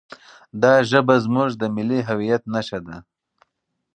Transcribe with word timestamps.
دا 0.61 0.73
ژبه 0.89 1.15
زموږ 1.25 1.49
د 1.61 1.63
ملي 1.75 1.99
هویت 2.07 2.43
نښه 2.53 2.79
ده. 2.87 2.97